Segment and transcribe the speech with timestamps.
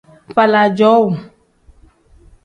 [0.35, 1.11] Faala cowuu.